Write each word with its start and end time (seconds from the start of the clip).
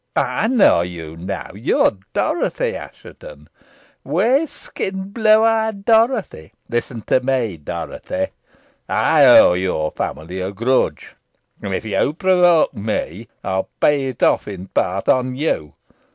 I 0.15 0.47
know 0.47 0.81
you 0.81 1.15
now. 1.15 1.51
You 1.53 1.77
are 1.81 1.91
Dorothy 2.11 2.75
Assheton 2.75 3.49
whey 4.03 4.47
skinned, 4.47 5.13
blue 5.13 5.43
eyed 5.43 5.85
Dorothy. 5.85 6.51
Listen 6.67 7.03
to 7.03 7.19
me, 7.19 7.57
Dorothy. 7.57 8.29
I 8.89 9.25
owe 9.27 9.53
your 9.53 9.91
family 9.91 10.41
a 10.41 10.51
grudge, 10.53 11.15
and, 11.61 11.75
if 11.75 11.85
you 11.85 12.13
provoke 12.13 12.73
me, 12.73 13.27
I 13.43 13.57
will 13.57 13.69
pay 13.79 14.07
it 14.07 14.23
off 14.23 14.47
in 14.47 14.69
part 14.69 15.07
on 15.07 15.35
you. 15.35 15.75